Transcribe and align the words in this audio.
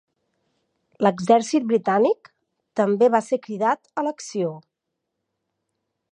L'exèrcit 1.07 1.67
britànic 1.71 2.31
també 2.81 3.09
va 3.17 3.21
ser 3.27 3.39
cridat 3.43 3.91
a 3.95 4.05
l'acció. 4.09 4.49